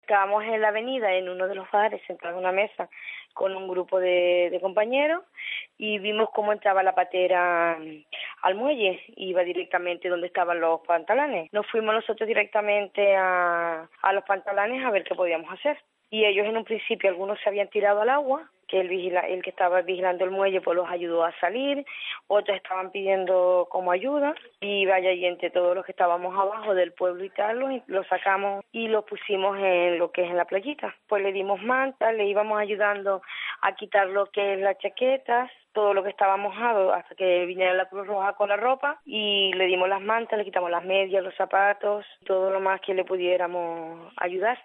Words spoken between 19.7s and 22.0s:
vigilando el muelle pues los ayudó a salir,